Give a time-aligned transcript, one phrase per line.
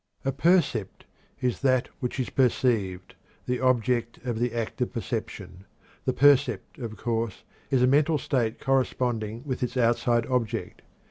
[0.25, 1.05] A percept
[1.41, 3.13] is "that which is perceived;
[3.45, 5.65] the object of the act of perception."
[6.05, 10.81] The percept, of course, is a mental state corresponding with its outside object.